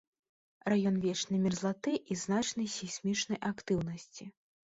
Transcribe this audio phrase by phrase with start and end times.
[0.73, 4.29] Раён вечнай мерзлаты і значнай сейсмічнай актыўнасці.